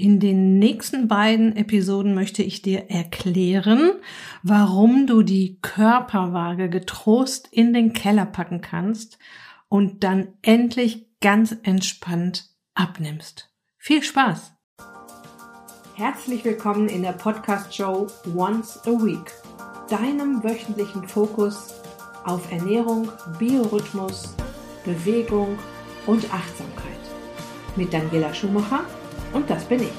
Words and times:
In 0.00 0.20
den 0.20 0.60
nächsten 0.60 1.08
beiden 1.08 1.56
Episoden 1.56 2.14
möchte 2.14 2.44
ich 2.44 2.62
dir 2.62 2.88
erklären, 2.88 3.90
warum 4.44 5.08
du 5.08 5.24
die 5.24 5.58
Körperwaage 5.60 6.70
getrost 6.70 7.48
in 7.50 7.72
den 7.72 7.94
Keller 7.94 8.24
packen 8.24 8.60
kannst 8.60 9.18
und 9.68 10.04
dann 10.04 10.28
endlich 10.42 11.08
ganz 11.20 11.56
entspannt 11.64 12.48
abnimmst. 12.74 13.52
Viel 13.76 14.04
Spaß! 14.04 14.52
Herzlich 15.96 16.44
willkommen 16.44 16.88
in 16.88 17.02
der 17.02 17.14
Podcast-Show 17.14 18.06
Once 18.36 18.78
a 18.86 18.90
Week, 18.90 19.32
deinem 19.90 20.44
wöchentlichen 20.44 21.08
Fokus 21.08 21.74
auf 22.24 22.52
Ernährung, 22.52 23.08
Biorhythmus, 23.40 24.36
Bewegung 24.84 25.58
und 26.06 26.32
Achtsamkeit. 26.32 26.84
Mit 27.74 27.92
Daniela 27.92 28.32
Schumacher 28.32 28.84
und 29.32 29.48
das 29.48 29.64
bin 29.64 29.82
ich. 29.82 29.92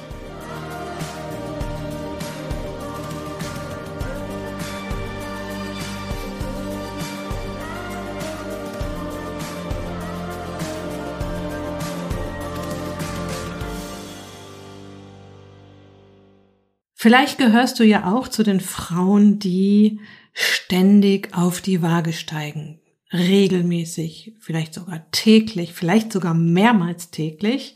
Vielleicht 17.02 17.38
gehörst 17.38 17.80
du 17.80 17.84
ja 17.84 18.12
auch 18.12 18.28
zu 18.28 18.42
den 18.42 18.60
Frauen, 18.60 19.38
die 19.38 20.00
ständig 20.34 21.34
auf 21.34 21.62
die 21.62 21.80
Waage 21.80 22.12
steigen. 22.12 22.78
Regelmäßig, 23.10 24.34
vielleicht 24.38 24.74
sogar 24.74 25.10
täglich, 25.10 25.72
vielleicht 25.72 26.12
sogar 26.12 26.34
mehrmals 26.34 27.10
täglich 27.10 27.74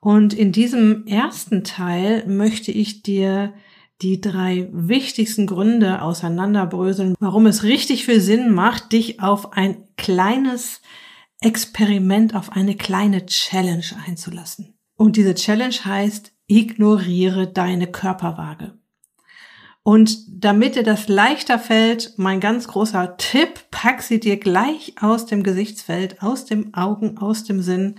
und 0.00 0.32
in 0.32 0.50
diesem 0.50 1.06
ersten 1.06 1.62
Teil 1.62 2.26
möchte 2.26 2.72
ich 2.72 3.02
dir 3.02 3.52
die 4.00 4.20
drei 4.20 4.68
wichtigsten 4.72 5.46
Gründe 5.46 6.00
auseinanderbröseln, 6.00 7.14
warum 7.20 7.46
es 7.46 7.62
richtig 7.64 8.06
viel 8.06 8.20
Sinn 8.20 8.50
macht, 8.52 8.92
dich 8.92 9.20
auf 9.20 9.52
ein 9.52 9.84
kleines 9.96 10.80
Experiment, 11.42 12.34
auf 12.34 12.52
eine 12.52 12.76
kleine 12.76 13.26
Challenge 13.26 13.84
einzulassen. 14.06 14.74
Und 14.96 15.16
diese 15.16 15.34
Challenge 15.34 15.74
heißt, 15.84 16.32
ignoriere 16.46 17.46
deine 17.46 17.86
Körperwaage. 17.86 18.74
Und 19.82 20.18
damit 20.28 20.76
dir 20.76 20.82
das 20.82 21.08
leichter 21.08 21.58
fällt, 21.58 22.14
mein 22.16 22.40
ganz 22.40 22.68
großer 22.68 23.16
Tipp, 23.16 23.70
pack 23.70 24.02
sie 24.02 24.20
dir 24.20 24.36
gleich 24.36 24.94
aus 25.00 25.26
dem 25.26 25.42
Gesichtsfeld, 25.42 26.22
aus 26.22 26.44
dem 26.44 26.74
Augen, 26.74 27.16
aus 27.18 27.44
dem 27.44 27.62
Sinn. 27.62 27.96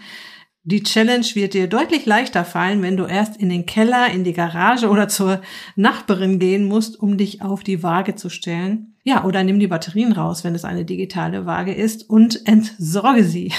Die 0.63 0.83
Challenge 0.83 1.25
wird 1.33 1.55
dir 1.55 1.67
deutlich 1.67 2.05
leichter 2.05 2.45
fallen, 2.45 2.83
wenn 2.83 2.95
du 2.95 3.05
erst 3.05 3.35
in 3.35 3.49
den 3.49 3.65
Keller, 3.65 4.11
in 4.11 4.23
die 4.23 4.33
Garage 4.33 4.89
oder 4.89 5.07
zur 5.07 5.41
Nachbarin 5.75 6.37
gehen 6.37 6.65
musst, 6.65 6.99
um 6.99 7.17
dich 7.17 7.41
auf 7.41 7.63
die 7.63 7.81
Waage 7.81 8.15
zu 8.15 8.29
stellen. 8.29 8.95
Ja, 9.03 9.23
oder 9.23 9.43
nimm 9.43 9.59
die 9.59 9.67
Batterien 9.67 10.11
raus, 10.11 10.43
wenn 10.43 10.53
es 10.53 10.63
eine 10.63 10.85
digitale 10.85 11.47
Waage 11.47 11.73
ist 11.73 12.07
und 12.07 12.45
entsorge 12.47 13.23
sie. 13.23 13.51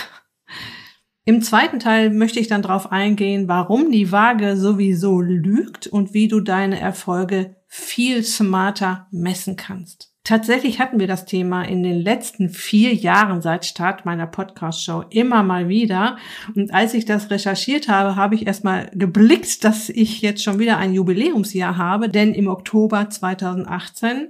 Im 1.24 1.42
zweiten 1.42 1.80
Teil 1.80 2.10
möchte 2.10 2.38
ich 2.38 2.46
dann 2.46 2.62
darauf 2.62 2.92
eingehen, 2.92 3.48
warum 3.48 3.90
die 3.90 4.12
Waage 4.12 4.56
sowieso 4.56 5.20
lügt 5.20 5.88
und 5.88 6.14
wie 6.14 6.28
du 6.28 6.40
deine 6.40 6.78
Erfolge 6.78 7.56
viel 7.66 8.22
smarter 8.22 9.08
messen 9.10 9.56
kannst. 9.56 10.11
Tatsächlich 10.24 10.78
hatten 10.78 11.00
wir 11.00 11.08
das 11.08 11.24
Thema 11.24 11.64
in 11.64 11.82
den 11.82 11.98
letzten 12.00 12.48
vier 12.48 12.94
Jahren 12.94 13.42
seit 13.42 13.64
Start 13.64 14.04
meiner 14.04 14.28
Podcast-Show 14.28 15.04
immer 15.10 15.42
mal 15.42 15.68
wieder. 15.68 16.16
Und 16.54 16.72
als 16.72 16.94
ich 16.94 17.04
das 17.04 17.30
recherchiert 17.30 17.88
habe, 17.88 18.14
habe 18.14 18.36
ich 18.36 18.46
erstmal 18.46 18.88
geblickt, 18.94 19.64
dass 19.64 19.88
ich 19.88 20.22
jetzt 20.22 20.44
schon 20.44 20.60
wieder 20.60 20.78
ein 20.78 20.94
Jubiläumsjahr 20.94 21.76
habe, 21.76 22.08
denn 22.08 22.34
im 22.34 22.46
Oktober 22.46 23.10
2018 23.10 24.28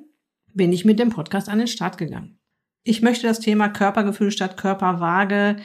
bin 0.54 0.72
ich 0.72 0.86
mit 0.86 0.98
dem 0.98 1.10
Podcast 1.10 1.50
an 1.50 1.58
den 1.58 1.66
Start 1.66 1.98
gegangen. 1.98 2.38
Ich 2.84 3.02
möchte 3.02 3.26
das 3.26 3.40
Thema 3.40 3.68
Körpergefühl 3.68 4.30
statt 4.30 4.56
Körperwaage 4.56 5.56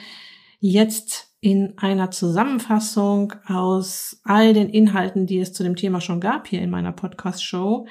jetzt 0.60 1.34
in 1.40 1.78
einer 1.78 2.10
Zusammenfassung 2.10 3.32
aus 3.46 4.20
all 4.24 4.52
den 4.52 4.68
Inhalten, 4.68 5.26
die 5.26 5.38
es 5.38 5.54
zu 5.54 5.62
dem 5.62 5.76
Thema 5.76 6.02
schon 6.02 6.20
gab 6.20 6.48
hier 6.48 6.60
in 6.60 6.70
meiner 6.70 6.92
Podcast-Show, 6.92 7.86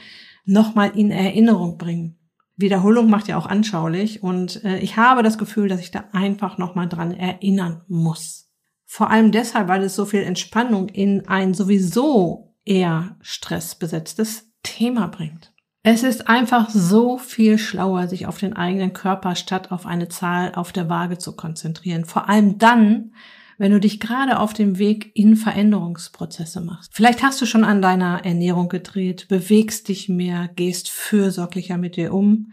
nochmal 0.46 0.92
in 0.96 1.10
Erinnerung 1.10 1.78
bringen. 1.78 2.18
Wiederholung 2.58 3.10
macht 3.10 3.28
ja 3.28 3.38
auch 3.38 3.46
anschaulich 3.46 4.24
und 4.24 4.64
äh, 4.66 4.80
ich 4.80 4.98
habe 4.98 5.24
das 5.24 5.38
Gefühl, 5.38 5.70
dass 5.70 5.80
ich 5.80 5.92
da 5.92 6.06
einfach 6.12 6.58
nochmal 6.58 6.90
dran 6.90 7.12
erinnern 7.12 7.84
muss. 7.88 8.50
Vor 8.86 9.12
allem 9.12 9.32
deshalb, 9.32 9.68
weil 9.68 9.84
es 9.84 9.96
so 9.96 10.06
viel 10.06 10.24
Entspannung 10.24 10.90
in 10.90 11.28
ein 11.28 11.54
sowieso 11.54 12.56
eher 12.66 13.16
stressbesetztes 13.22 14.52
Thema 14.64 15.08
bringt. 15.08 15.54
Es 15.84 16.04
ist 16.04 16.28
einfach 16.28 16.70
so 16.70 17.18
viel 17.18 17.58
schlauer, 17.58 18.08
sich 18.08 18.26
auf 18.26 18.40
den 18.40 18.56
eigenen 18.56 18.92
Körper 18.92 19.36
statt 19.36 19.72
auf 19.72 19.86
eine 19.86 20.10
Zahl 20.10 20.54
auf 20.56 20.74
der 20.74 20.90
Waage 20.90 21.18
zu 21.18 21.36
konzentrieren. 21.36 22.04
Vor 22.04 22.28
allem 22.28 22.58
dann, 22.58 23.14
wenn 23.58 23.72
du 23.72 23.80
dich 23.80 24.00
gerade 24.00 24.40
auf 24.40 24.54
dem 24.54 24.78
Weg 24.78 25.12
in 25.16 25.36
Veränderungsprozesse 25.36 26.62
machst. 26.62 26.92
Vielleicht 26.94 27.24
hast 27.24 27.42
du 27.42 27.46
schon 27.46 27.64
an 27.64 27.82
deiner 27.82 28.24
Ernährung 28.24 28.70
gedreht, 28.70 29.28
bewegst 29.28 29.88
dich 29.88 30.10
mehr, 30.10 30.50
gehst 30.56 30.90
fürsorglicher 30.90 31.78
mit 31.78 31.96
dir 31.96 32.14
um. 32.14 32.52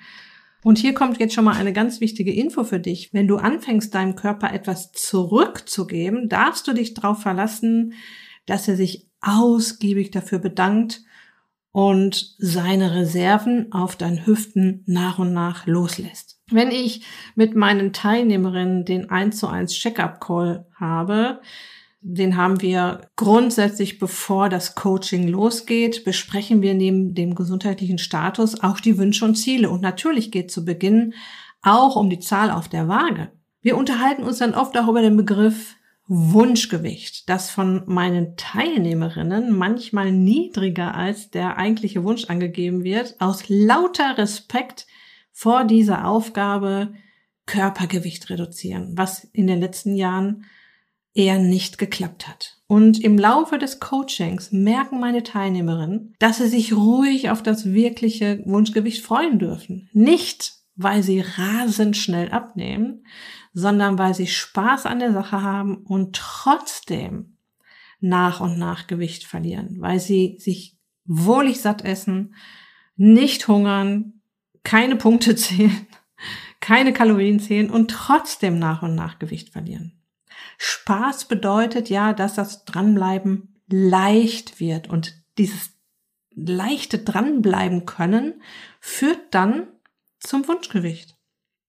Und 0.63 0.79
hier 0.79 0.95
kommt 0.95 1.21
jetzt 1.21 1.35
schon 1.35 1.45
mal 1.45 1.57
eine 1.57 1.75
ganz 1.75 2.01
wichtige 2.01 2.33
Info 2.33 2.65
für 2.65 2.81
dich. 2.81 3.13
Wenn 3.13 3.29
du 3.29 3.37
anfängst, 3.37 3.95
deinem 3.95 4.17
Körper 4.17 4.53
etwas 4.53 4.93
zurückzugeben, 4.93 6.31
darfst 6.31 6.67
du 6.67 6.73
dich 6.73 6.95
darauf 6.95 7.21
verlassen, 7.21 7.93
dass 8.47 8.67
er 8.67 8.77
sich 8.77 9.11
ausgiebig 9.21 10.11
dafür 10.11 10.39
bedankt 10.39 11.03
und 11.71 12.35
seine 12.39 12.95
Reserven 12.95 13.73
auf 13.73 13.97
deinen 13.97 14.27
Hüften 14.27 14.85
nach 14.87 15.19
und 15.19 15.35
nach 15.35 15.67
loslässt. 15.67 16.34
Wenn 16.51 16.71
ich 16.71 17.03
mit 17.35 17.57
meinen 17.57 17.93
Teilnehmerinnen 17.93 18.85
den 18.85 19.11
1 19.11 19.39
zu 19.39 19.49
1 19.49 19.73
Check-up 19.73 20.21
Call 20.21 20.67
habe, 20.79 21.41
den 22.07 22.37
haben 22.37 22.61
wir 22.61 23.09
grundsätzlich, 23.17 23.99
bevor 23.99 24.51
das 24.51 24.75
Coaching 24.75 25.27
losgeht, 25.27 26.05
besprechen 26.05 26.61
wir 26.61 26.75
neben 26.75 27.15
dem 27.15 27.35
gesundheitlichen 27.35 27.97
Status 27.97 28.63
auch 28.63 28.79
die 28.79 28.99
Wünsche 28.99 29.25
und 29.25 29.37
Ziele. 29.37 29.71
Und 29.71 29.81
natürlich 29.81 30.31
geht 30.31 30.51
zu 30.51 30.67
Beginn 30.67 31.15
auch 31.63 31.97
um 31.97 32.11
die 32.11 32.19
Zahl 32.19 32.51
auf 32.51 32.69
der 32.69 32.89
Waage. 32.89 33.33
Wir 33.63 33.79
unterhalten 33.79 34.23
uns 34.23 34.37
dann 34.37 34.55
oft 34.55 34.77
auch 34.77 34.89
über 34.89 35.01
den 35.01 35.17
Begriff 35.17 35.77
Wunschgewicht, 36.07 37.31
das 37.31 37.51
von 37.51 37.85
meinen 37.87 38.37
Teilnehmerinnen 38.37 39.57
manchmal 39.57 40.13
niedriger 40.13 40.95
als 40.95 41.31
der 41.31 41.57
eigentliche 41.57 42.05
Wunsch 42.05 42.27
angegeben 42.27 42.85
wird, 42.85 43.19
aus 43.19 43.45
lauter 43.49 44.19
Respekt 44.19 44.87
vor 45.35 45.65
dieser 45.65 46.07
Aufgabe 46.07 46.95
Körpergewicht 47.45 48.31
reduzieren, 48.31 48.97
was 48.97 49.25
in 49.25 49.47
den 49.47 49.61
letzten 49.61 49.97
Jahren 49.97 50.47
eher 51.13 51.39
nicht 51.39 51.77
geklappt 51.77 52.27
hat. 52.27 52.57
Und 52.67 53.03
im 53.03 53.19
Laufe 53.19 53.59
des 53.59 53.81
Coachings 53.81 54.53
merken 54.53 55.01
meine 55.01 55.23
Teilnehmerinnen, 55.23 56.15
dass 56.19 56.39
sie 56.39 56.49
sich 56.49 56.73
ruhig 56.73 57.31
auf 57.31 57.43
das 57.43 57.73
wirkliche 57.73 58.43
Wunschgewicht 58.47 59.05
freuen 59.05 59.39
dürfen. 59.39 59.91
Nicht, 59.93 60.55
weil 60.77 61.03
sie 61.03 61.21
rasend 61.21 61.97
schnell 61.97 62.31
abnehmen, 62.31 63.05
sondern 63.53 63.99
weil 63.99 64.15
sie 64.15 64.27
Spaß 64.27 64.87
an 64.87 65.01
der 65.01 65.13
Sache 65.13 65.43
haben 65.43 65.79
und 65.85 66.17
trotzdem 66.17 67.37
nach 68.01 68.41
und 68.41 68.59
nach 68.59 68.87
Gewicht 68.87 69.25
verlieren, 69.25 69.77
weil 69.81 70.01
sie 70.01 70.37
sich 70.39 70.77
wohlig 71.05 71.61
satt 71.61 71.85
essen, 71.85 72.35
nicht 72.97 73.47
hungern, 73.47 74.21
keine 74.65 74.97
Punkte 74.97 75.37
zählen, 75.37 75.87
keine 76.61 76.93
Kalorien 76.93 77.41
zählen 77.41 77.71
und 77.71 77.91
trotzdem 77.91 78.59
nach 78.59 78.83
und 78.83 78.95
nach 78.95 79.19
Gewicht 79.19 79.51
verlieren. 79.51 80.01
Spaß 80.59 81.27
bedeutet 81.27 81.91
ja, 81.91 82.13
dass 82.13 82.35
das 82.35 82.65
Dranbleiben 82.65 83.61
leicht 83.69 84.61
wird 84.61 84.89
und 84.89 85.15
dieses 85.39 85.73
leichte 86.35 86.99
Dranbleiben 86.99 87.87
können 87.87 88.43
führt 88.81 89.35
dann 89.35 89.69
zum 90.19 90.47
Wunschgewicht. 90.49 91.14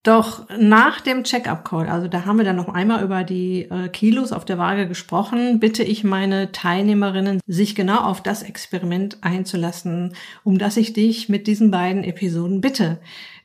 Doch 0.06 0.48
nach 0.56 1.02
dem 1.02 1.24
Check-up-Call, 1.24 1.88
also 1.88 2.08
da 2.08 2.26
haben 2.26 2.38
wir 2.38 2.46
dann 2.46 2.58
noch 2.58 2.70
einmal 2.70 3.04
über 3.04 3.24
die 3.24 3.64
äh, 3.64 3.90
Kilos 3.90 4.34
auf 4.34 4.46
der 4.46 4.60
Waage 4.60 4.88
gesprochen, 4.88 5.60
bitte 5.60 5.82
ich 5.82 6.04
meine 6.04 6.52
Teilnehmerinnen, 6.52 7.42
sich 7.48 7.74
genau 7.74 7.98
auf 7.98 8.22
das 8.22 8.44
Experiment 8.44 9.18
einzulassen, 9.24 10.14
um 10.44 10.60
das 10.60 10.78
ich 10.78 10.94
dich 10.94 11.28
mit 11.28 11.48
diesen 11.48 11.72
beiden 11.72 12.04
Episoden 12.04 12.62
bitte, 12.62 13.00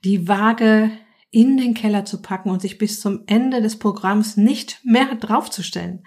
die 0.05 0.29
Waage 0.29 0.91
in 1.31 1.57
den 1.57 1.73
Keller 1.73 2.05
zu 2.05 2.21
packen 2.21 2.51
und 2.51 2.61
sich 2.61 2.77
bis 2.77 3.01
zum 3.01 3.23
Ende 3.27 3.63
des 3.63 3.79
Programms 3.79 4.37
nicht 4.37 4.81
mehr 4.85 5.15
draufzustellen. 5.15 6.05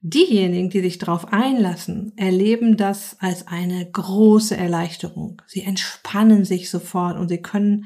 Diejenigen, 0.00 0.70
die 0.70 0.80
sich 0.80 0.96
darauf 0.96 1.34
einlassen, 1.34 2.14
erleben 2.16 2.78
das 2.78 3.18
als 3.20 3.46
eine 3.46 3.84
große 3.90 4.56
Erleichterung. 4.56 5.42
Sie 5.46 5.64
entspannen 5.64 6.46
sich 6.46 6.70
sofort 6.70 7.18
und 7.18 7.28
sie 7.28 7.42
können 7.42 7.84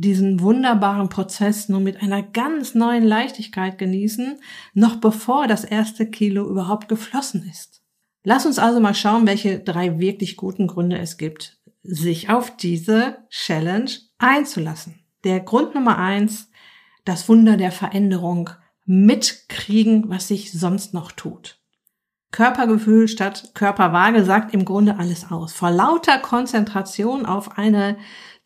diesen 0.00 0.40
wunderbaren 0.40 1.08
Prozess 1.08 1.68
nur 1.68 1.80
mit 1.80 2.02
einer 2.02 2.22
ganz 2.22 2.74
neuen 2.74 3.04
Leichtigkeit 3.04 3.78
genießen, 3.78 4.40
noch 4.74 4.96
bevor 4.96 5.46
das 5.46 5.64
erste 5.64 6.08
Kilo 6.08 6.48
überhaupt 6.48 6.88
geflossen 6.88 7.48
ist. 7.48 7.82
Lass 8.24 8.46
uns 8.46 8.58
also 8.58 8.80
mal 8.80 8.94
schauen, 8.94 9.26
welche 9.26 9.58
drei 9.58 9.98
wirklich 9.98 10.36
guten 10.36 10.66
Gründe 10.66 10.98
es 10.98 11.16
gibt, 11.16 11.58
sich 11.82 12.30
auf 12.30 12.56
diese 12.56 13.18
Challenge 13.30 13.90
einzulassen. 14.18 15.00
Der 15.24 15.40
Grund 15.40 15.74
Nummer 15.74 15.98
eins, 15.98 16.50
das 17.04 17.28
Wunder 17.28 17.56
der 17.56 17.72
Veränderung 17.72 18.50
mitkriegen, 18.84 20.08
was 20.08 20.28
sich 20.28 20.52
sonst 20.52 20.94
noch 20.94 21.12
tut. 21.12 21.58
Körpergefühl 22.30 23.08
statt 23.08 23.52
Körperwaage 23.54 24.24
sagt 24.24 24.52
im 24.52 24.64
Grunde 24.64 24.98
alles 24.98 25.30
aus. 25.30 25.52
Vor 25.52 25.70
lauter 25.70 26.18
Konzentration 26.18 27.24
auf 27.24 27.56
eine 27.56 27.96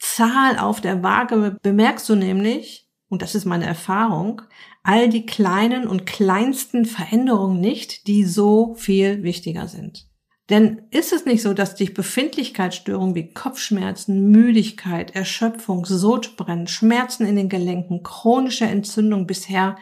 Zahl 0.03 0.59
auf 0.59 0.81
der 0.81 1.05
Waage 1.05 1.57
bemerkst 1.63 2.09
du 2.09 2.17
nämlich, 2.17 2.89
und 3.09 3.23
das 3.23 3.37
ist 3.37 3.45
meine 3.45 3.67
Erfahrung, 3.67 4.43
all 4.83 5.09
die 5.09 5.27
kleinen 5.27 5.87
und 5.87 6.07
kleinsten 6.07 6.87
Veränderungen 6.87 7.61
nicht, 7.61 8.09
die 8.09 8.25
so 8.25 8.75
viel 8.75 9.23
wichtiger 9.23 9.69
sind. 9.69 10.09
Denn 10.51 10.83
ist 10.91 11.13
es 11.13 11.25
nicht 11.25 11.41
so, 11.41 11.55
dass 11.55 11.77
dich 11.77 11.95
Befindlichkeitsstörungen 11.95 13.15
wie 13.15 13.33
Kopfschmerzen, 13.33 14.31
Müdigkeit, 14.33 15.15
Erschöpfung, 15.15 15.87
Sodbrennen, 15.87 16.67
Schmerzen 16.67 17.25
in 17.25 17.37
den 17.37 17.49
Gelenken, 17.49 18.03
chronische 18.03 18.67
Entzündung 18.67 19.29
bisher 19.29 19.77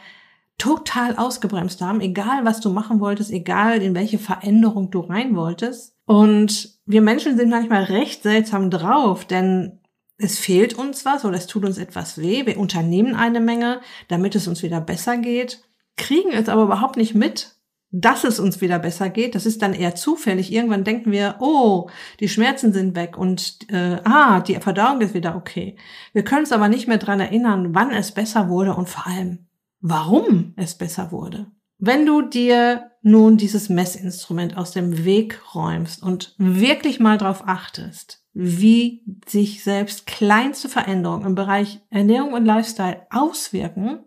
total 0.59 1.17
ausgebremst 1.17 1.81
haben, 1.81 2.03
egal 2.03 2.45
was 2.45 2.61
du 2.61 2.69
machen 2.69 3.01
wolltest, 3.01 3.31
egal 3.31 3.81
in 3.81 3.95
welche 3.95 4.19
Veränderung 4.19 4.91
du 4.91 5.01
rein 5.01 5.35
wolltest. 5.35 5.95
Und 6.05 6.79
wir 6.85 7.01
Menschen 7.01 7.39
sind 7.39 7.49
manchmal 7.49 7.85
recht 7.85 8.23
seltsam 8.23 8.71
drauf, 8.71 9.25
denn 9.25 9.80
es 10.21 10.39
fehlt 10.39 10.75
uns 10.75 11.05
was 11.05 11.25
oder 11.25 11.37
es 11.37 11.47
tut 11.47 11.65
uns 11.65 11.79
etwas 11.79 12.19
weh. 12.19 12.47
Wir 12.47 12.59
unternehmen 12.59 13.15
eine 13.15 13.41
Menge, 13.41 13.81
damit 14.09 14.35
es 14.35 14.47
uns 14.47 14.63
wieder 14.63 14.81
besser 14.81 15.17
geht, 15.17 15.63
kriegen 15.97 16.33
es 16.33 16.49
aber 16.49 16.65
überhaupt 16.65 16.97
nicht 16.97 17.15
mit, 17.15 17.57
dass 17.91 18.25
es 18.25 18.39
uns 18.39 18.61
wieder 18.61 18.79
besser 18.79 19.11
geht. 19.11 19.35
Das 19.35 19.47
ist 19.47 19.63
dann 19.63 19.75
eher 19.75 19.95
zufällig. 19.95 20.53
Irgendwann 20.53 20.85
denken 20.85 21.11
wir, 21.11 21.37
oh, 21.41 21.91
die 22.21 22.29
Schmerzen 22.29 22.73
sind 22.73 22.95
weg 22.95 23.17
und 23.17 23.59
äh, 23.71 23.99
ah, 24.05 24.41
die 24.41 24.55
Verdauung 24.57 25.01
ist 25.01 25.15
wieder 25.15 25.35
okay. 25.37 25.77
Wir 26.13 26.23
können 26.23 26.43
uns 26.43 26.53
aber 26.53 26.69
nicht 26.69 26.87
mehr 26.87 26.99
dran 26.99 27.21
erinnern, 27.21 27.75
wann 27.75 27.91
es 27.91 28.13
besser 28.13 28.49
wurde 28.49 28.75
und 28.75 28.89
vor 28.89 29.07
allem, 29.07 29.47
warum 29.81 30.55
es 30.57 30.75
besser 30.75 31.11
wurde. 31.11 31.47
Wenn 31.79 32.05
du 32.05 32.23
dir 32.23 32.91
nun 33.03 33.39
dieses 33.39 33.71
Messinstrument 33.71 34.57
aus 34.57 34.73
dem 34.73 35.05
Weg 35.05 35.55
räumst 35.55 36.03
und 36.03 36.35
wirklich 36.37 37.01
mal 37.01 37.17
drauf 37.17 37.43
achtest, 37.47 38.20
wie 38.33 39.03
sich 39.27 39.65
selbst 39.65 40.07
kleinste 40.07 40.69
Veränderungen 40.69 41.27
im 41.27 41.35
Bereich 41.35 41.81
Ernährung 41.91 42.33
und 42.33 42.45
Lifestyle 42.45 43.07
auswirken, 43.11 44.01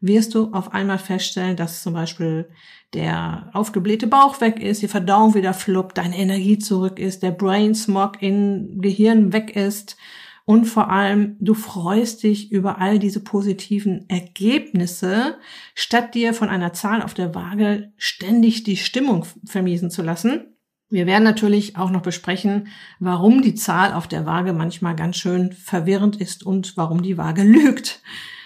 wirst 0.00 0.34
du 0.34 0.52
auf 0.52 0.74
einmal 0.74 0.98
feststellen, 0.98 1.56
dass 1.56 1.82
zum 1.82 1.94
Beispiel 1.94 2.48
der 2.92 3.50
aufgeblähte 3.54 4.06
Bauch 4.06 4.40
weg 4.40 4.60
ist, 4.60 4.82
die 4.82 4.88
Verdauung 4.88 5.34
wieder 5.34 5.54
fluppt, 5.54 5.98
deine 5.98 6.16
Energie 6.16 6.58
zurück 6.58 6.98
ist, 6.98 7.22
der 7.22 7.30
Brain 7.30 7.74
Smog 7.74 8.22
im 8.22 8.80
Gehirn 8.80 9.32
weg 9.32 9.56
ist. 9.56 9.96
Und 10.44 10.66
vor 10.66 10.90
allem 10.90 11.36
du 11.40 11.54
freust 11.54 12.22
dich 12.22 12.52
über 12.52 12.78
all 12.78 13.00
diese 13.00 13.20
positiven 13.20 14.08
Ergebnisse, 14.08 15.38
statt 15.74 16.14
dir 16.14 16.34
von 16.34 16.48
einer 16.48 16.72
Zahl 16.72 17.02
auf 17.02 17.14
der 17.14 17.34
Waage 17.34 17.92
ständig 17.96 18.62
die 18.62 18.76
Stimmung 18.76 19.26
vermiesen 19.44 19.90
zu 19.90 20.02
lassen 20.02 20.55
wir 20.88 21.06
werden 21.06 21.24
natürlich 21.24 21.76
auch 21.76 21.90
noch 21.90 22.02
besprechen, 22.02 22.68
warum 23.00 23.42
die 23.42 23.54
Zahl 23.54 23.92
auf 23.92 24.06
der 24.06 24.24
Waage 24.24 24.52
manchmal 24.52 24.94
ganz 24.94 25.16
schön 25.16 25.52
verwirrend 25.52 26.16
ist 26.16 26.44
und 26.44 26.76
warum 26.76 27.02
die 27.02 27.18
Waage 27.18 27.42
lügt. 27.42 28.02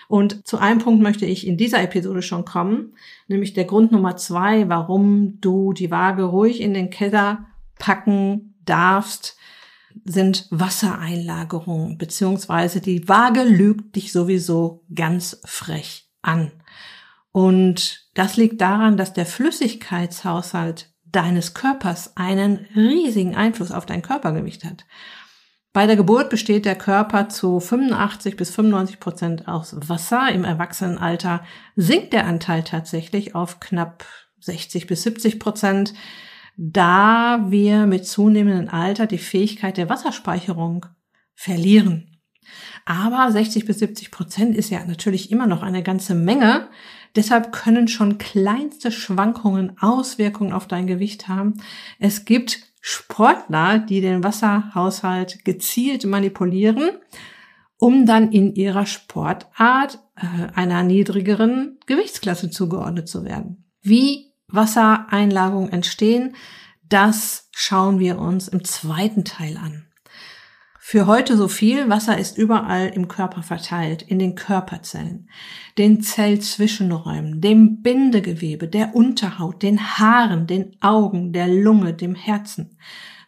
Und 0.08 0.46
zu 0.46 0.58
einem 0.58 0.80
Punkt 0.80 1.02
möchte 1.02 1.26
ich 1.26 1.46
in 1.46 1.56
dieser 1.56 1.82
Episode 1.82 2.22
schon 2.22 2.44
kommen, 2.44 2.94
nämlich 3.28 3.52
der 3.52 3.64
Grund 3.64 3.92
Nummer 3.92 4.16
zwei, 4.16 4.68
warum 4.68 5.40
du 5.40 5.72
die 5.72 5.90
Waage 5.90 6.24
ruhig 6.24 6.60
in 6.60 6.74
den 6.74 6.90
Keller 6.90 7.46
packen 7.78 8.54
darfst, 8.64 9.36
sind 10.04 10.48
Wassereinlagerungen, 10.50 11.98
beziehungsweise 11.98 12.80
die 12.80 13.08
Waage 13.08 13.42
lügt 13.42 13.96
dich 13.96 14.12
sowieso 14.12 14.84
ganz 14.94 15.40
frech 15.44 16.08
an. 16.22 16.50
Und 17.32 18.08
das 18.14 18.36
liegt 18.36 18.60
daran, 18.60 18.96
dass 18.96 19.12
der 19.12 19.26
Flüssigkeitshaushalt 19.26 20.89
deines 21.12 21.54
Körpers 21.54 22.16
einen 22.16 22.66
riesigen 22.74 23.34
Einfluss 23.34 23.72
auf 23.72 23.86
dein 23.86 24.02
Körpergewicht 24.02 24.64
hat. 24.64 24.86
Bei 25.72 25.86
der 25.86 25.94
Geburt 25.94 26.30
besteht 26.30 26.64
der 26.64 26.74
Körper 26.74 27.28
zu 27.28 27.60
85 27.60 28.36
bis 28.36 28.50
95 28.50 28.98
Prozent 28.98 29.48
aus 29.48 29.76
Wasser. 29.88 30.30
Im 30.32 30.42
Erwachsenenalter 30.42 31.44
sinkt 31.76 32.12
der 32.12 32.26
Anteil 32.26 32.64
tatsächlich 32.64 33.36
auf 33.36 33.60
knapp 33.60 34.04
60 34.40 34.88
bis 34.88 35.04
70 35.04 35.38
Prozent, 35.38 35.94
da 36.56 37.46
wir 37.48 37.86
mit 37.86 38.06
zunehmendem 38.06 38.68
Alter 38.68 39.06
die 39.06 39.18
Fähigkeit 39.18 39.76
der 39.76 39.88
Wasserspeicherung 39.88 40.86
verlieren. 41.34 42.18
Aber 42.84 43.30
60 43.30 43.64
bis 43.64 43.78
70 43.78 44.10
Prozent 44.10 44.56
ist 44.56 44.70
ja 44.70 44.84
natürlich 44.84 45.30
immer 45.30 45.46
noch 45.46 45.62
eine 45.62 45.84
ganze 45.84 46.14
Menge. 46.14 46.68
Deshalb 47.16 47.52
können 47.52 47.88
schon 47.88 48.18
kleinste 48.18 48.92
Schwankungen 48.92 49.76
Auswirkungen 49.80 50.52
auf 50.52 50.66
dein 50.68 50.86
Gewicht 50.86 51.28
haben. 51.28 51.54
Es 51.98 52.24
gibt 52.24 52.60
Sportler, 52.80 53.78
die 53.78 54.00
den 54.00 54.24
Wasserhaushalt 54.24 55.44
gezielt 55.44 56.04
manipulieren, 56.04 56.90
um 57.78 58.06
dann 58.06 58.32
in 58.32 58.54
ihrer 58.54 58.86
Sportart 58.86 59.98
äh, 60.16 60.52
einer 60.54 60.82
niedrigeren 60.82 61.78
Gewichtsklasse 61.86 62.50
zugeordnet 62.50 63.08
zu 63.08 63.24
werden. 63.24 63.70
Wie 63.82 64.32
Wassereinlagungen 64.48 65.72
entstehen, 65.72 66.36
das 66.88 67.48
schauen 67.52 67.98
wir 67.98 68.18
uns 68.18 68.48
im 68.48 68.64
zweiten 68.64 69.24
Teil 69.24 69.56
an. 69.56 69.86
Für 70.90 71.06
heute 71.06 71.36
so 71.36 71.46
viel. 71.46 71.88
Wasser 71.88 72.18
ist 72.18 72.36
überall 72.36 72.88
im 72.88 73.06
Körper 73.06 73.44
verteilt, 73.44 74.02
in 74.02 74.18
den 74.18 74.34
Körperzellen, 74.34 75.30
den 75.78 76.02
Zellzwischenräumen, 76.02 77.40
dem 77.40 77.80
Bindegewebe, 77.80 78.66
der 78.66 78.96
Unterhaut, 78.96 79.62
den 79.62 79.80
Haaren, 79.80 80.48
den 80.48 80.76
Augen, 80.80 81.32
der 81.32 81.46
Lunge, 81.46 81.94
dem 81.94 82.16
Herzen. 82.16 82.76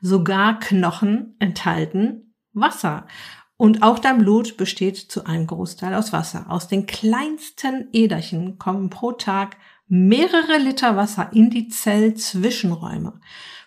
Sogar 0.00 0.58
Knochen 0.58 1.36
enthalten 1.38 2.34
Wasser. 2.52 3.06
Und 3.56 3.84
auch 3.84 4.00
dein 4.00 4.18
Blut 4.18 4.56
besteht 4.56 4.96
zu 4.96 5.24
einem 5.24 5.46
Großteil 5.46 5.94
aus 5.94 6.12
Wasser. 6.12 6.46
Aus 6.48 6.66
den 6.66 6.86
kleinsten 6.86 7.90
Äderchen 7.92 8.58
kommen 8.58 8.90
pro 8.90 9.12
Tag 9.12 9.56
mehrere 9.86 10.58
Liter 10.58 10.96
Wasser 10.96 11.30
in 11.32 11.48
die 11.50 11.68
Zellzwischenräume. 11.68 13.20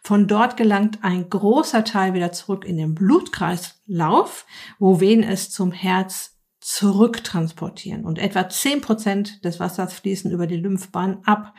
Von 0.06 0.28
dort 0.28 0.56
gelangt 0.56 1.00
ein 1.02 1.32
großer 1.32 1.84
Teil 1.84 2.14
wieder 2.14 2.32
zurück 2.32 2.64
in 2.64 2.78
den 2.78 2.94
Blutkreislauf, 2.94 4.46
wo 4.78 5.00
Venen 5.02 5.24
es 5.24 5.50
zum 5.50 5.72
Herz 5.72 6.38
zurücktransportieren. 6.60 8.06
Und 8.06 8.20
etwa 8.20 8.48
zehn 8.48 8.82
Prozent 8.82 9.44
des 9.44 9.60
Wassers 9.60 9.96
fließen 9.96 10.30
über 10.30 10.46
die 10.46 10.58
Lymphbahn 10.58 11.24
ab. 11.26 11.56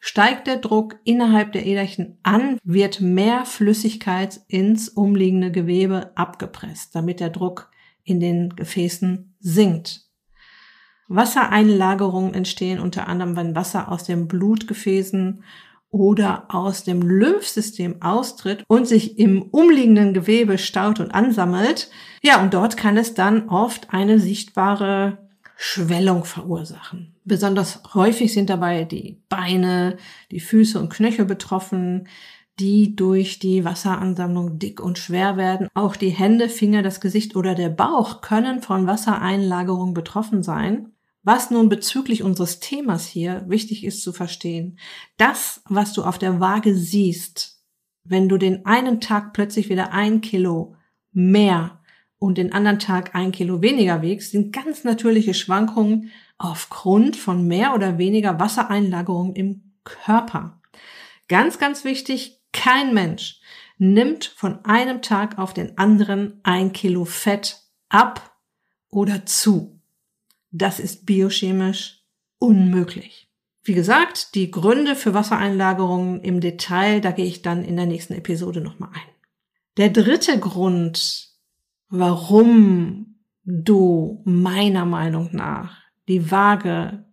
Steigt 0.00 0.46
der 0.46 0.56
Druck 0.56 1.00
innerhalb 1.04 1.52
der 1.52 1.66
Äderchen 1.66 2.18
an, 2.22 2.56
wird 2.64 3.02
mehr 3.02 3.44
Flüssigkeit 3.44 4.40
ins 4.48 4.88
umliegende 4.88 5.50
Gewebe 5.50 6.12
abgepresst, 6.14 6.94
damit 6.94 7.20
der 7.20 7.28
Druck 7.28 7.68
in 8.04 8.20
den 8.20 8.56
Gefäßen 8.56 9.36
sinkt. 9.38 10.06
Wassereinlagerungen 11.08 12.32
entstehen 12.32 12.80
unter 12.80 13.06
anderem, 13.06 13.36
wenn 13.36 13.54
Wasser 13.54 13.92
aus 13.92 14.04
den 14.04 14.28
Blutgefäßen 14.28 15.44
oder 15.92 16.46
aus 16.48 16.82
dem 16.82 17.02
Lymphsystem 17.02 18.02
austritt 18.02 18.64
und 18.66 18.88
sich 18.88 19.18
im 19.18 19.42
umliegenden 19.42 20.14
Gewebe 20.14 20.58
staut 20.58 20.98
und 20.98 21.12
ansammelt. 21.12 21.90
Ja, 22.22 22.42
und 22.42 22.54
dort 22.54 22.76
kann 22.76 22.96
es 22.96 23.14
dann 23.14 23.48
oft 23.48 23.92
eine 23.92 24.18
sichtbare 24.18 25.18
Schwellung 25.54 26.24
verursachen. 26.24 27.14
Besonders 27.24 27.82
häufig 27.94 28.32
sind 28.32 28.50
dabei 28.50 28.84
die 28.84 29.20
Beine, 29.28 29.96
die 30.32 30.40
Füße 30.40 30.80
und 30.80 30.88
Knöchel 30.88 31.26
betroffen, 31.26 32.08
die 32.58 32.96
durch 32.96 33.38
die 33.38 33.64
Wasseransammlung 33.64 34.58
dick 34.58 34.80
und 34.80 34.98
schwer 34.98 35.36
werden. 35.36 35.68
Auch 35.74 35.96
die 35.96 36.10
Hände, 36.10 36.48
Finger, 36.48 36.82
das 36.82 37.00
Gesicht 37.00 37.36
oder 37.36 37.54
der 37.54 37.68
Bauch 37.68 38.22
können 38.22 38.60
von 38.60 38.86
Wassereinlagerung 38.86 39.94
betroffen 39.94 40.42
sein. 40.42 40.92
Was 41.24 41.50
nun 41.50 41.68
bezüglich 41.68 42.22
unseres 42.22 42.58
Themas 42.58 43.06
hier 43.06 43.44
wichtig 43.46 43.84
ist 43.84 44.02
zu 44.02 44.12
verstehen, 44.12 44.78
das, 45.16 45.62
was 45.68 45.92
du 45.92 46.02
auf 46.02 46.18
der 46.18 46.40
Waage 46.40 46.74
siehst, 46.74 47.62
wenn 48.04 48.28
du 48.28 48.38
den 48.38 48.66
einen 48.66 49.00
Tag 49.00 49.32
plötzlich 49.32 49.68
wieder 49.68 49.92
ein 49.92 50.20
Kilo 50.20 50.74
mehr 51.12 51.80
und 52.18 52.38
den 52.38 52.52
anderen 52.52 52.80
Tag 52.80 53.14
ein 53.14 53.30
Kilo 53.30 53.62
weniger 53.62 54.02
wiegst, 54.02 54.32
sind 54.32 54.52
ganz 54.52 54.82
natürliche 54.82 55.34
Schwankungen 55.34 56.10
aufgrund 56.38 57.16
von 57.16 57.46
mehr 57.46 57.74
oder 57.74 57.98
weniger 57.98 58.40
Wassereinlagerung 58.40 59.34
im 59.36 59.74
Körper. 59.84 60.60
Ganz, 61.28 61.58
ganz 61.58 61.84
wichtig, 61.84 62.40
kein 62.52 62.94
Mensch 62.94 63.40
nimmt 63.78 64.24
von 64.24 64.64
einem 64.64 65.02
Tag 65.02 65.38
auf 65.38 65.54
den 65.54 65.78
anderen 65.78 66.40
ein 66.42 66.72
Kilo 66.72 67.04
Fett 67.04 67.62
ab 67.88 68.36
oder 68.90 69.24
zu. 69.24 69.81
Das 70.52 70.78
ist 70.78 71.06
biochemisch 71.06 72.04
unmöglich. 72.38 73.28
Wie 73.64 73.74
gesagt, 73.74 74.34
die 74.34 74.50
Gründe 74.50 74.94
für 74.96 75.14
Wassereinlagerungen 75.14 76.20
im 76.20 76.40
Detail, 76.40 77.00
da 77.00 77.10
gehe 77.10 77.26
ich 77.26 77.42
dann 77.42 77.64
in 77.64 77.76
der 77.76 77.86
nächsten 77.86 78.14
Episode 78.14 78.60
nochmal 78.60 78.90
ein. 78.92 79.14
Der 79.76 79.88
dritte 79.88 80.38
Grund, 80.38 81.28
warum 81.88 83.24
du 83.44 84.22
meiner 84.24 84.84
Meinung 84.84 85.30
nach 85.32 85.78
die 86.08 86.30
Waage 86.30 87.06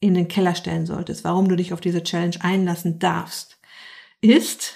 in 0.00 0.14
den 0.14 0.28
Keller 0.28 0.54
stellen 0.54 0.84
solltest, 0.84 1.24
warum 1.24 1.48
du 1.48 1.56
dich 1.56 1.72
auf 1.72 1.80
diese 1.80 2.02
Challenge 2.02 2.36
einlassen 2.40 2.98
darfst, 2.98 3.58
ist, 4.20 4.74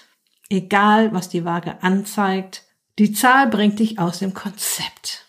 egal 0.48 1.12
was 1.12 1.28
die 1.28 1.44
Waage 1.44 1.82
anzeigt, 1.82 2.64
die 2.98 3.12
Zahl 3.12 3.48
bringt 3.48 3.80
dich 3.80 3.98
aus 3.98 4.20
dem 4.20 4.32
Konzept. 4.32 5.25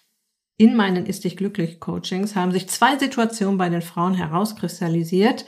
In 0.58 0.76
meinen 0.76 1.06
Ist 1.06 1.24
dich 1.24 1.38
glücklich 1.38 1.80
Coachings 1.80 2.36
haben 2.36 2.52
sich 2.52 2.68
zwei 2.68 2.98
Situationen 2.98 3.60
bei 3.60 3.70
den 3.70 3.84
Frauen 3.84 4.16
herauskristallisiert, 4.16 5.46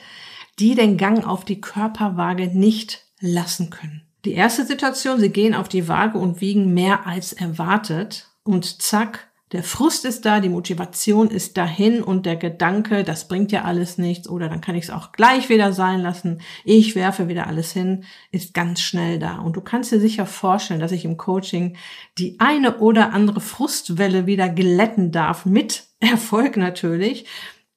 die 0.59 0.75
den 0.75 0.97
Gang 0.97 1.25
auf 1.25 1.45
die 1.45 1.59
Körperwaage 1.59 2.47
nicht 2.47 3.05
lassen 3.19 3.71
können. 3.71 4.03
Die 4.25 4.33
erste 4.33 4.65
Situation, 4.65 5.19
sie 5.19 5.31
gehen 5.31 5.55
auf 5.55 5.67
die 5.67 5.87
Waage 5.87 6.19
und 6.19 6.41
wiegen 6.41 6.73
mehr 6.73 7.07
als 7.07 7.33
erwartet 7.33 8.29
und 8.43 8.81
zack, 8.81 9.28
der 9.51 9.63
Frust 9.63 10.05
ist 10.05 10.25
da, 10.25 10.39
die 10.39 10.49
Motivation 10.49 11.31
ist 11.31 11.57
dahin 11.57 12.03
und 12.03 12.27
der 12.27 12.35
Gedanke, 12.35 13.03
das 13.03 13.27
bringt 13.27 13.51
ja 13.51 13.63
alles 13.63 13.97
nichts 13.97 14.29
oder 14.29 14.47
dann 14.47 14.61
kann 14.61 14.75
ich 14.75 14.83
es 14.83 14.89
auch 14.91 15.11
gleich 15.11 15.49
wieder 15.49 15.73
sein 15.73 16.01
lassen, 16.01 16.41
ich 16.63 16.95
werfe 16.95 17.27
wieder 17.29 17.47
alles 17.47 17.71
hin, 17.71 18.03
ist 18.31 18.53
ganz 18.53 18.79
schnell 18.81 19.17
da. 19.17 19.39
Und 19.39 19.55
du 19.55 19.61
kannst 19.61 19.91
dir 19.91 19.99
sicher 19.99 20.27
vorstellen, 20.27 20.79
dass 20.79 20.91
ich 20.91 21.03
im 21.03 21.17
Coaching 21.17 21.77
die 22.19 22.39
eine 22.39 22.77
oder 22.77 23.11
andere 23.11 23.41
Frustwelle 23.41 24.27
wieder 24.27 24.49
glätten 24.49 25.11
darf, 25.11 25.45
mit 25.45 25.87
Erfolg 25.99 26.55
natürlich. 26.55 27.25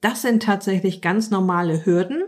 Das 0.02 0.21
sind 0.21 0.43
tatsächlich 0.43 1.00
ganz 1.00 1.31
normale 1.31 1.87
Hürden, 1.87 2.23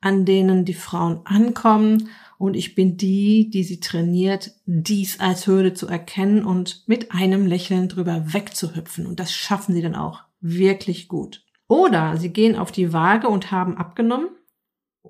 an 0.00 0.24
denen 0.24 0.64
die 0.64 0.74
Frauen 0.74 1.20
ankommen 1.24 2.10
und 2.38 2.54
ich 2.54 2.74
bin 2.74 2.96
die, 2.96 3.50
die 3.50 3.62
sie 3.62 3.80
trainiert, 3.80 4.52
dies 4.66 5.20
als 5.20 5.46
Hürde 5.46 5.74
zu 5.74 5.86
erkennen 5.86 6.44
und 6.44 6.82
mit 6.86 7.12
einem 7.12 7.46
Lächeln 7.46 7.88
drüber 7.88 8.32
wegzuhüpfen. 8.32 9.06
Und 9.06 9.20
das 9.20 9.32
schaffen 9.32 9.74
sie 9.74 9.82
dann 9.82 9.94
auch 9.94 10.22
wirklich 10.40 11.08
gut. 11.08 11.44
Oder 11.68 12.16
sie 12.16 12.30
gehen 12.30 12.56
auf 12.56 12.72
die 12.72 12.92
Waage 12.92 13.28
und 13.28 13.50
haben 13.50 13.76
abgenommen 13.76 14.28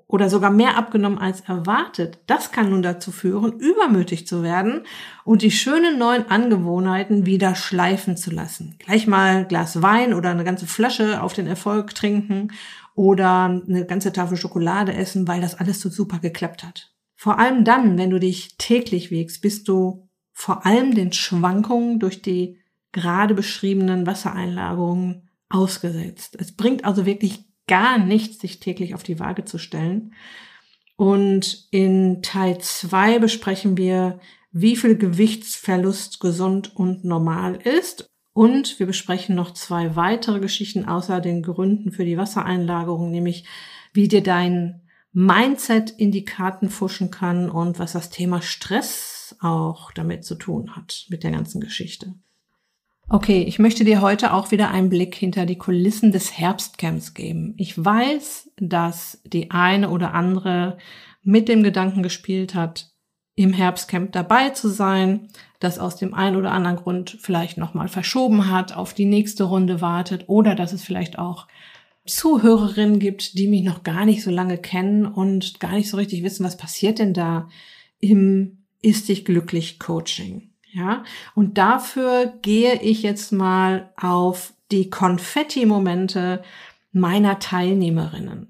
oder 0.07 0.29
sogar 0.29 0.51
mehr 0.51 0.77
abgenommen 0.77 1.17
als 1.17 1.41
erwartet. 1.41 2.19
Das 2.27 2.51
kann 2.51 2.69
nun 2.69 2.81
dazu 2.81 3.11
führen, 3.11 3.59
übermütig 3.59 4.27
zu 4.27 4.43
werden 4.43 4.83
und 5.23 5.41
die 5.41 5.51
schönen 5.51 5.97
neuen 5.97 6.29
Angewohnheiten 6.29 7.25
wieder 7.25 7.55
schleifen 7.55 8.17
zu 8.17 8.31
lassen. 8.31 8.75
Gleich 8.79 9.07
mal 9.07 9.37
ein 9.37 9.47
Glas 9.47 9.81
Wein 9.81 10.13
oder 10.13 10.29
eine 10.29 10.43
ganze 10.43 10.67
Flasche 10.67 11.21
auf 11.21 11.33
den 11.33 11.47
Erfolg 11.47 11.95
trinken 11.95 12.51
oder 12.93 13.45
eine 13.45 13.85
ganze 13.85 14.13
Tafel 14.13 14.37
Schokolade 14.37 14.93
essen, 14.93 15.27
weil 15.27 15.41
das 15.41 15.55
alles 15.55 15.81
so 15.81 15.89
super 15.89 16.19
geklappt 16.19 16.63
hat. 16.63 16.94
Vor 17.25 17.39
allem 17.39 17.63
dann, 17.63 17.97
wenn 17.97 18.11
du 18.11 18.19
dich 18.19 18.55
täglich 18.59 19.09
wiegst, 19.09 19.41
bist 19.41 19.67
du 19.67 20.07
vor 20.31 20.63
allem 20.63 20.93
den 20.93 21.11
Schwankungen 21.11 21.97
durch 21.97 22.21
die 22.21 22.59
gerade 22.91 23.33
beschriebenen 23.33 24.05
Wassereinlagerungen 24.05 25.27
ausgesetzt. 25.49 26.37
Es 26.39 26.51
bringt 26.51 26.85
also 26.85 27.07
wirklich 27.07 27.45
gar 27.65 27.97
nichts, 27.97 28.37
sich 28.37 28.59
täglich 28.59 28.93
auf 28.93 29.01
die 29.01 29.19
Waage 29.19 29.43
zu 29.43 29.57
stellen. 29.57 30.13
Und 30.97 31.67
in 31.71 32.21
Teil 32.21 32.59
zwei 32.59 33.17
besprechen 33.17 33.75
wir, 33.75 34.19
wie 34.51 34.75
viel 34.75 34.95
Gewichtsverlust 34.95 36.19
gesund 36.19 36.75
und 36.75 37.05
normal 37.05 37.55
ist. 37.55 38.05
Und 38.33 38.77
wir 38.77 38.85
besprechen 38.85 39.35
noch 39.35 39.51
zwei 39.55 39.95
weitere 39.95 40.39
Geschichten 40.39 40.85
außer 40.85 41.21
den 41.21 41.41
Gründen 41.41 41.91
für 41.91 42.05
die 42.05 42.19
Wassereinlagerung, 42.19 43.09
nämlich 43.09 43.45
wie 43.93 44.07
dir 44.07 44.21
dein 44.21 44.84
Mindset 45.17 45.91
in 45.91 46.11
die 46.11 46.25
Karten 46.25 46.69
fuschen 46.69 47.09
kann 47.09 47.49
und 47.49 47.79
was 47.79 47.93
das 47.93 48.09
Thema 48.09 48.41
Stress 48.41 49.33
auch 49.39 49.93
damit 49.93 50.25
zu 50.25 50.35
tun 50.35 50.75
hat, 50.75 51.05
mit 51.07 51.23
der 51.23 51.31
ganzen 51.31 51.61
Geschichte. 51.61 52.13
Okay, 53.07 53.43
ich 53.43 53.57
möchte 53.57 53.85
dir 53.85 54.01
heute 54.01 54.33
auch 54.33 54.51
wieder 54.51 54.71
einen 54.71 54.89
Blick 54.89 55.15
hinter 55.15 55.45
die 55.45 55.57
Kulissen 55.57 56.11
des 56.11 56.37
Herbstcamps 56.37 57.13
geben. 57.13 57.53
Ich 57.55 57.83
weiß, 57.83 58.51
dass 58.57 59.21
die 59.23 59.51
eine 59.51 59.89
oder 59.89 60.13
andere 60.13 60.77
mit 61.23 61.47
dem 61.47 61.63
Gedanken 61.63 62.03
gespielt 62.03 62.53
hat, 62.53 62.91
im 63.35 63.53
Herbstcamp 63.53 64.11
dabei 64.11 64.49
zu 64.49 64.67
sein, 64.67 65.29
das 65.61 65.79
aus 65.79 65.95
dem 65.95 66.13
einen 66.13 66.35
oder 66.35 66.51
anderen 66.51 66.75
Grund 66.75 67.17
vielleicht 67.21 67.57
nochmal 67.57 67.87
verschoben 67.87 68.51
hat, 68.51 68.75
auf 68.75 68.93
die 68.93 69.05
nächste 69.05 69.45
Runde 69.45 69.79
wartet 69.79 70.25
oder 70.27 70.55
dass 70.55 70.73
es 70.73 70.83
vielleicht 70.83 71.17
auch 71.17 71.47
Zuhörerinnen 72.05 72.99
gibt, 72.99 73.37
die 73.37 73.47
mich 73.47 73.63
noch 73.63 73.83
gar 73.83 74.05
nicht 74.05 74.23
so 74.23 74.31
lange 74.31 74.57
kennen 74.57 75.05
und 75.05 75.59
gar 75.59 75.73
nicht 75.73 75.89
so 75.89 75.97
richtig 75.97 76.23
wissen, 76.23 76.45
was 76.45 76.57
passiert 76.57 76.99
denn 76.99 77.13
da 77.13 77.49
im 77.99 78.59
Ist 78.81 79.09
dich 79.09 79.25
glücklich 79.25 79.79
Coaching. 79.79 80.49
Ja, 80.71 81.03
und 81.33 81.57
dafür 81.57 82.33
gehe 82.41 82.81
ich 82.81 83.01
jetzt 83.01 83.31
mal 83.31 83.89
auf 83.95 84.53
die 84.71 84.89
Konfetti-Momente 84.89 86.43
meiner 86.91 87.39
Teilnehmerinnen. 87.39 88.47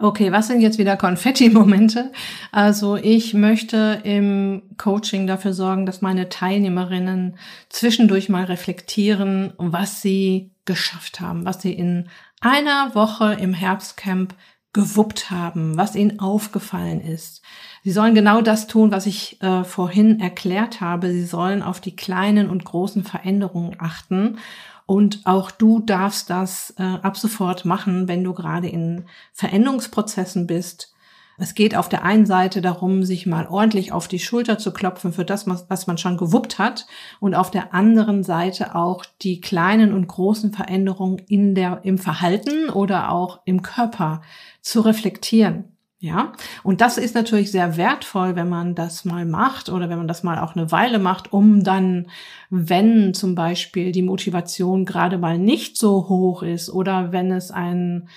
Okay, 0.00 0.30
was 0.30 0.46
sind 0.46 0.60
jetzt 0.60 0.78
wieder 0.78 0.96
Konfetti-Momente? 0.96 2.12
Also 2.52 2.96
ich 2.96 3.34
möchte 3.34 4.00
im 4.04 4.62
Coaching 4.76 5.26
dafür 5.26 5.52
sorgen, 5.52 5.86
dass 5.86 6.02
meine 6.02 6.28
Teilnehmerinnen 6.28 7.36
zwischendurch 7.68 8.28
mal 8.28 8.44
reflektieren, 8.44 9.54
was 9.56 10.00
sie 10.00 10.50
geschafft 10.66 11.20
haben, 11.20 11.44
was 11.44 11.62
sie 11.62 11.72
in 11.72 12.08
einer 12.40 12.94
Woche 12.94 13.34
im 13.34 13.52
Herbstcamp 13.52 14.34
gewuppt 14.72 15.30
haben, 15.30 15.76
was 15.76 15.96
ihnen 15.96 16.20
aufgefallen 16.20 17.00
ist. 17.00 17.42
Sie 17.84 17.90
sollen 17.90 18.14
genau 18.14 18.42
das 18.42 18.66
tun, 18.66 18.92
was 18.92 19.06
ich 19.06 19.40
äh, 19.42 19.64
vorhin 19.64 20.20
erklärt 20.20 20.80
habe. 20.80 21.10
Sie 21.10 21.24
sollen 21.24 21.62
auf 21.62 21.80
die 21.80 21.96
kleinen 21.96 22.50
und 22.50 22.64
großen 22.64 23.02
Veränderungen 23.02 23.76
achten. 23.78 24.38
Und 24.86 25.20
auch 25.24 25.50
du 25.50 25.80
darfst 25.80 26.30
das 26.30 26.74
äh, 26.78 26.82
ab 26.82 27.16
sofort 27.16 27.64
machen, 27.64 28.08
wenn 28.08 28.24
du 28.24 28.34
gerade 28.34 28.68
in 28.68 29.04
Veränderungsprozessen 29.32 30.46
bist 30.46 30.94
es 31.38 31.54
geht 31.54 31.76
auf 31.76 31.88
der 31.88 32.04
einen 32.04 32.26
Seite 32.26 32.60
darum, 32.60 33.04
sich 33.04 33.24
mal 33.24 33.46
ordentlich 33.46 33.92
auf 33.92 34.08
die 34.08 34.18
Schulter 34.18 34.58
zu 34.58 34.72
klopfen 34.72 35.12
für 35.12 35.24
das, 35.24 35.46
was 35.46 35.86
man 35.86 35.96
schon 35.96 36.16
gewuppt 36.16 36.58
hat 36.58 36.86
und 37.20 37.34
auf 37.34 37.50
der 37.50 37.72
anderen 37.72 38.24
Seite 38.24 38.74
auch 38.74 39.04
die 39.22 39.40
kleinen 39.40 39.92
und 39.92 40.08
großen 40.08 40.52
Veränderungen 40.52 41.22
in 41.28 41.54
der, 41.54 41.80
im 41.84 41.96
Verhalten 41.96 42.68
oder 42.70 43.12
auch 43.12 43.40
im 43.44 43.62
Körper 43.62 44.20
zu 44.60 44.80
reflektieren. 44.80 45.76
Ja, 46.00 46.32
und 46.62 46.80
das 46.80 46.96
ist 46.96 47.16
natürlich 47.16 47.50
sehr 47.50 47.76
wertvoll, 47.76 48.36
wenn 48.36 48.48
man 48.48 48.76
das 48.76 49.04
mal 49.04 49.24
macht 49.24 49.68
oder 49.68 49.88
wenn 49.88 49.98
man 49.98 50.06
das 50.06 50.22
mal 50.22 50.38
auch 50.38 50.54
eine 50.54 50.70
Weile 50.70 51.00
macht, 51.00 51.32
um 51.32 51.64
dann, 51.64 52.06
wenn 52.50 53.14
zum 53.14 53.34
Beispiel 53.34 53.90
die 53.90 54.02
Motivation 54.02 54.84
gerade 54.84 55.18
mal 55.18 55.38
nicht 55.38 55.76
so 55.76 56.08
hoch 56.08 56.44
ist 56.44 56.70
oder 56.70 57.10
wenn 57.10 57.32
es 57.32 57.50
ein 57.50 58.08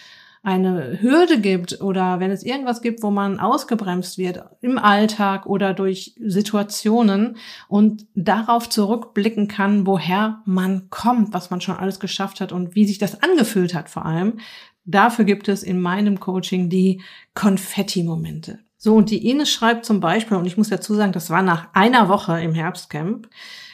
eine 0.44 1.00
Hürde 1.02 1.40
gibt 1.40 1.82
oder 1.82 2.20
wenn 2.20 2.32
es 2.32 2.44
irgendwas 2.44 2.82
gibt, 2.82 3.04
wo 3.04 3.12
man 3.12 3.40
ausgebremst 3.40 4.18
wird 4.18 4.44
im 4.62 4.80
Alltag 4.80 5.46
oder 5.46 5.74
durch 5.74 6.16
Situationen 6.20 7.38
und 7.68 8.08
darauf 8.16 8.68
zurückblicken 8.68 9.48
kann, 9.48 9.86
woher 9.86 10.42
man 10.46 10.90
kommt, 10.90 11.34
was 11.34 11.52
man 11.52 11.62
schon 11.62 11.78
alles 11.78 12.00
geschafft 12.00 12.42
hat 12.42 12.52
und 12.52 12.74
wie 12.74 12.88
sich 12.88 12.98
das 12.98 13.22
angefühlt 13.22 13.76
hat 13.76 13.90
vor 13.90 14.06
allem. 14.06 14.40
Dafür 14.84 15.26
gibt 15.26 15.48
es 15.48 15.62
in 15.62 15.80
meinem 15.80 16.20
Coaching 16.20 16.70
die 16.70 17.02
Konfetti-Momente. 17.36 18.60
So, 18.78 18.96
und 18.96 19.12
die 19.12 19.30
Ines 19.30 19.52
schreibt 19.52 19.86
zum 19.86 20.00
Beispiel, 20.00 20.38
und 20.38 20.48
ich 20.48 20.58
muss 20.58 20.70
dazu 20.70 20.96
sagen, 20.96 21.12
das 21.12 21.30
war 21.30 21.44
nach 21.44 21.68
einer 21.74 22.10
Woche 22.10 22.42
im 22.42 22.56
Herbstcamp, 22.56 23.30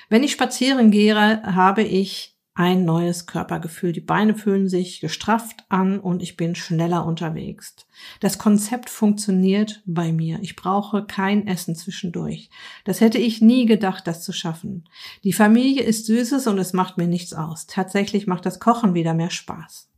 wenn 0.09 0.23
ich 0.23 0.33
spazieren 0.33 0.91
gehe, 0.91 1.15
habe 1.43 1.83
ich 1.83 2.36
ein 2.57 2.85
neues 2.85 3.27
Körpergefühl. 3.27 3.91
Die 3.91 4.01
Beine 4.01 4.33
fühlen 4.33 4.67
sich 4.67 4.99
gestrafft 4.99 5.63
an 5.69 5.99
und 5.99 6.23
ich 6.23 6.37
bin 6.37 6.55
schneller 6.55 7.05
unterwegs. 7.05 7.75
Das 8.19 8.39
Konzept 8.39 8.89
funktioniert 8.89 9.83
bei 9.85 10.11
mir. 10.11 10.39
Ich 10.41 10.55
brauche 10.55 11.05
kein 11.05 11.45
Essen 11.45 11.75
zwischendurch. 11.75 12.49
Das 12.83 12.99
hätte 12.99 13.19
ich 13.19 13.41
nie 13.41 13.67
gedacht, 13.67 14.07
das 14.07 14.23
zu 14.23 14.33
schaffen. 14.33 14.85
Die 15.23 15.33
Familie 15.33 15.83
ist 15.83 16.07
süßes 16.07 16.47
und 16.47 16.57
es 16.57 16.73
macht 16.73 16.97
mir 16.97 17.07
nichts 17.07 17.33
aus. 17.33 17.67
Tatsächlich 17.67 18.25
macht 18.25 18.47
das 18.47 18.59
Kochen 18.59 18.95
wieder 18.95 19.13
mehr 19.13 19.29
Spaß. 19.29 19.91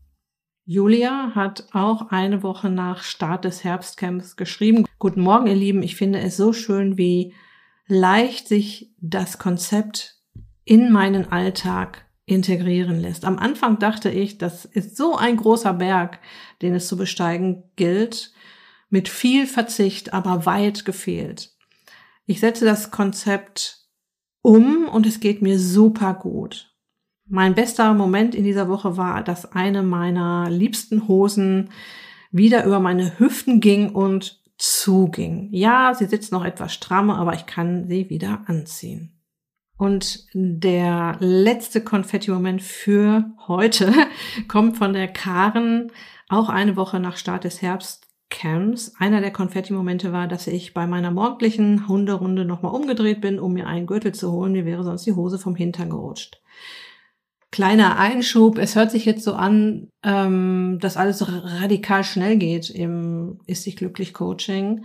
Julia 0.65 1.31
hat 1.35 1.69
auch 1.71 2.11
eine 2.11 2.43
Woche 2.43 2.69
nach 2.69 3.03
Start 3.03 3.45
des 3.45 3.63
Herbstcamps 3.63 4.35
geschrieben. 4.35 4.85
Guten 4.99 5.21
Morgen, 5.21 5.47
ihr 5.47 5.55
Lieben. 5.55 5.81
Ich 5.81 5.95
finde 5.95 6.19
es 6.19 6.35
so 6.35 6.51
schön, 6.51 6.97
wie 6.97 7.33
leicht 7.87 8.49
sich 8.49 8.91
das 8.99 9.37
Konzept 9.37 10.17
in 10.65 10.91
meinen 10.91 11.31
Alltag 11.31 12.08
integrieren 12.29 12.99
lässt. 12.99 13.25
Am 13.25 13.39
Anfang 13.39 13.79
dachte 13.79 14.09
ich, 14.09 14.37
das 14.37 14.65
ist 14.65 14.95
so 14.95 15.15
ein 15.15 15.37
großer 15.37 15.73
Berg, 15.73 16.19
den 16.61 16.75
es 16.75 16.87
zu 16.87 16.95
besteigen 16.95 17.63
gilt, 17.75 18.33
mit 18.89 19.09
viel 19.09 19.47
Verzicht, 19.47 20.13
aber 20.13 20.45
weit 20.45 20.85
gefehlt. 20.85 21.51
Ich 22.25 22.39
setze 22.39 22.65
das 22.65 22.91
Konzept 22.91 23.87
um 24.41 24.87
und 24.87 25.05
es 25.05 25.19
geht 25.19 25.41
mir 25.41 25.59
super 25.59 26.13
gut. 26.13 26.73
Mein 27.25 27.55
bester 27.55 27.93
Moment 27.93 28.33
in 28.35 28.43
dieser 28.43 28.69
Woche 28.69 28.97
war, 28.97 29.23
dass 29.23 29.51
eine 29.51 29.83
meiner 29.83 30.49
liebsten 30.49 31.07
Hosen 31.07 31.69
wieder 32.31 32.65
über 32.65 32.79
meine 32.79 33.19
Hüften 33.19 33.59
ging 33.59 33.89
und 33.89 34.41
zuging. 34.57 35.49
Ja, 35.51 35.93
sie 35.93 36.05
sitzt 36.05 36.31
noch 36.31 36.45
etwas 36.45 36.73
stramm, 36.73 37.09
aber 37.09 37.33
ich 37.33 37.45
kann 37.45 37.87
sie 37.87 38.09
wieder 38.09 38.43
anziehen. 38.45 39.18
Und 39.79 40.25
der 40.33 41.15
letzte 41.21 41.81
Konfetti-Moment 41.81 42.61
für 42.61 43.31
heute 43.47 43.93
kommt 44.49 44.77
von 44.77 44.91
der 44.91 45.07
Karen, 45.07 45.89
auch 46.27 46.49
eine 46.49 46.75
Woche 46.75 46.99
nach 46.99 47.15
Start 47.15 47.45
des 47.45 47.61
Herbstcamps. 47.61 48.95
Einer 48.99 49.21
der 49.21 49.31
Konfetti-Momente 49.31 50.11
war, 50.11 50.27
dass 50.27 50.47
ich 50.47 50.73
bei 50.73 50.85
meiner 50.85 51.11
morgendlichen 51.11 51.87
Hunderunde 51.87 52.43
nochmal 52.43 52.75
umgedreht 52.75 53.21
bin, 53.21 53.39
um 53.39 53.53
mir 53.53 53.67
einen 53.67 53.87
Gürtel 53.87 54.13
zu 54.13 54.33
holen. 54.33 54.51
Mir 54.51 54.65
wäre 54.65 54.83
sonst 54.83 55.05
die 55.05 55.13
Hose 55.13 55.39
vom 55.39 55.55
Hintern 55.55 55.91
gerutscht. 55.91 56.41
Kleiner 57.49 57.97
Einschub, 57.97 58.57
es 58.57 58.75
hört 58.75 58.91
sich 58.91 59.05
jetzt 59.05 59.23
so 59.23 59.33
an, 59.33 59.87
ähm, 60.03 60.77
dass 60.81 60.97
alles 60.97 61.19
so 61.19 61.25
radikal 61.25 62.03
schnell 62.03 62.35
geht 62.35 62.69
im 62.69 63.39
Ist 63.47 63.65
dich 63.65 63.77
glücklich 63.77 64.13
Coaching. 64.13 64.83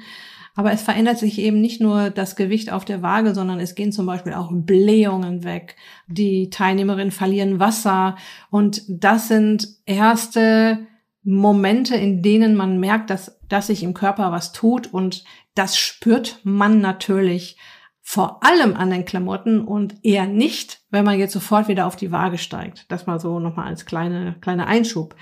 Aber 0.55 0.73
es 0.73 0.83
verändert 0.83 1.19
sich 1.19 1.39
eben 1.39 1.61
nicht 1.61 1.81
nur 1.81 2.11
das 2.11 2.37
Gewicht 2.37 2.71
auf 2.71 2.85
der 2.85 3.03
Waage, 3.03 3.35
sondern 3.35 3.59
es 3.59 3.75
gehen 3.75 3.91
zum 3.91 4.07
Beispiel 4.07 4.35
auch 4.35 4.51
Blähungen 4.53 5.43
weg. 5.43 5.77
Die 6.07 6.49
Teilnehmerinnen 6.51 7.11
verlieren 7.11 7.59
Wasser. 7.59 8.17
Und 8.51 8.83
das 8.89 9.29
sind 9.29 9.69
erste 9.85 10.87
Momente, 11.25 11.97
in 11.97 12.23
denen 12.23 12.55
man 12.55 12.79
merkt, 12.79 13.11
dass, 13.11 13.41
dass 13.49 13.67
sich 13.67 13.83
im 13.83 13.95
Körper 13.95 14.31
was 14.31 14.53
tut. 14.53 14.93
Und 14.93 15.25
das 15.55 15.77
spürt 15.77 16.39
man 16.45 16.81
natürlich 16.81 17.57
vor 18.01 18.45
allem 18.45 18.77
an 18.77 18.91
den 18.91 19.07
Klamotten 19.07 19.63
und 19.63 20.05
eher 20.05 20.27
nicht, 20.27 20.83
wenn 20.91 21.07
man 21.07 21.19
jetzt 21.19 21.33
sofort 21.33 21.69
wieder 21.69 21.87
auf 21.87 21.97
die 21.97 22.13
Waage 22.13 22.39
steigt. 22.39 22.85
Das 22.93 23.07
mal 23.07 23.19
so 23.19 23.41
nochmal 23.41 23.67
als 23.67 23.87
kleine, 23.87 24.37
kleiner 24.41 24.67
Einschub. 24.67 25.17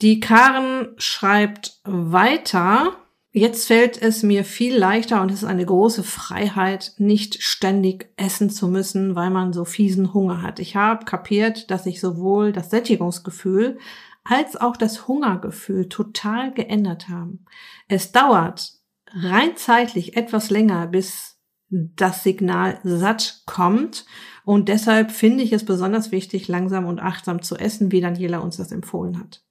Die 0.00 0.18
Karen 0.18 0.88
schreibt 0.96 1.78
weiter, 1.84 2.96
Jetzt 3.32 3.68
fällt 3.68 4.00
es 4.00 4.24
mir 4.24 4.44
viel 4.44 4.76
leichter 4.76 5.22
und 5.22 5.30
es 5.30 5.42
ist 5.42 5.48
eine 5.48 5.64
große 5.64 6.02
Freiheit, 6.02 6.94
nicht 6.98 7.42
ständig 7.42 8.12
essen 8.16 8.50
zu 8.50 8.66
müssen, 8.66 9.14
weil 9.14 9.30
man 9.30 9.52
so 9.52 9.64
fiesen 9.64 10.12
Hunger 10.12 10.42
hat. 10.42 10.58
Ich 10.58 10.74
habe 10.74 11.04
kapiert, 11.04 11.70
dass 11.70 11.84
sich 11.84 12.00
sowohl 12.00 12.50
das 12.52 12.70
Sättigungsgefühl 12.70 13.78
als 14.24 14.56
auch 14.56 14.76
das 14.76 15.06
Hungergefühl 15.06 15.88
total 15.88 16.52
geändert 16.52 17.08
haben. 17.08 17.44
Es 17.86 18.10
dauert 18.10 18.72
rein 19.12 19.56
zeitlich 19.56 20.16
etwas 20.16 20.50
länger, 20.50 20.88
bis 20.88 21.38
das 21.68 22.24
Signal 22.24 22.80
satt 22.82 23.42
kommt. 23.46 24.06
Und 24.44 24.68
deshalb 24.68 25.12
finde 25.12 25.44
ich 25.44 25.52
es 25.52 25.64
besonders 25.64 26.10
wichtig, 26.10 26.48
langsam 26.48 26.86
und 26.86 26.98
achtsam 26.98 27.42
zu 27.42 27.56
essen, 27.56 27.92
wie 27.92 28.00
Daniela 28.00 28.38
uns 28.38 28.56
das 28.56 28.72
empfohlen 28.72 29.20
hat. 29.20 29.44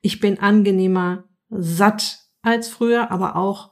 Ich 0.00 0.18
bin 0.20 0.38
angenehmer 0.38 1.24
satt 1.50 2.25
als 2.46 2.68
früher, 2.68 3.10
aber 3.10 3.36
auch 3.36 3.70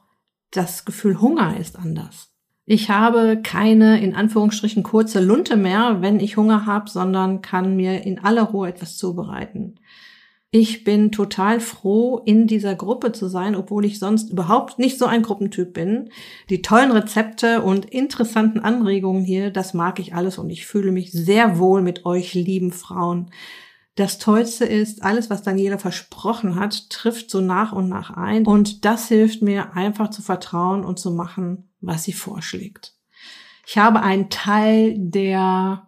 das 0.51 0.85
Gefühl 0.85 1.19
Hunger 1.21 1.57
ist 1.57 1.77
anders. 1.77 2.31
Ich 2.65 2.89
habe 2.89 3.39
keine 3.43 4.01
in 4.01 4.15
Anführungsstrichen 4.15 4.83
kurze 4.83 5.19
Lunte 5.19 5.55
mehr, 5.55 5.97
wenn 6.01 6.19
ich 6.19 6.37
Hunger 6.37 6.65
habe, 6.65 6.89
sondern 6.89 7.41
kann 7.41 7.75
mir 7.75 8.03
in 8.03 8.19
aller 8.19 8.43
Ruhe 8.43 8.67
etwas 8.67 8.97
zubereiten. 8.97 9.79
Ich 10.49 10.83
bin 10.83 11.11
total 11.11 11.59
froh, 11.59 12.21
in 12.25 12.47
dieser 12.47 12.75
Gruppe 12.75 13.11
zu 13.11 13.27
sein, 13.27 13.55
obwohl 13.55 13.83
ich 13.85 13.99
sonst 13.99 14.31
überhaupt 14.31 14.79
nicht 14.79 14.97
so 14.97 15.05
ein 15.05 15.21
Gruppentyp 15.21 15.73
bin. 15.73 16.09
Die 16.49 16.61
tollen 16.61 16.91
Rezepte 16.91 17.61
und 17.61 17.85
interessanten 17.85 18.61
Anregungen 18.61 19.25
hier, 19.25 19.51
das 19.51 19.73
mag 19.73 19.99
ich 19.99 20.15
alles 20.15 20.37
und 20.37 20.49
ich 20.49 20.65
fühle 20.65 20.91
mich 20.91 21.11
sehr 21.11 21.59
wohl 21.59 21.81
mit 21.81 22.05
euch 22.05 22.33
lieben 22.33 22.71
Frauen. 22.71 23.31
Das 23.95 24.17
Tollste 24.17 24.65
ist, 24.65 25.03
alles, 25.03 25.29
was 25.29 25.41
Daniela 25.41 25.77
versprochen 25.77 26.55
hat, 26.55 26.89
trifft 26.89 27.31
so 27.31 27.39
nach 27.39 27.71
und 27.71 27.87
nach 27.87 28.11
ein. 28.11 28.45
Und 28.45 28.83
das 28.83 29.07
hilft 29.07 29.41
mir 29.41 29.73
einfach 29.73 30.09
zu 30.09 30.21
vertrauen 30.21 30.83
und 30.83 30.99
zu 30.99 31.11
machen, 31.11 31.69
was 31.79 32.03
sie 32.03 32.13
vorschlägt. 32.13 32.93
Ich 33.65 33.77
habe 33.77 34.01
einen 34.01 34.29
Teil 34.29 34.95
der 34.97 35.87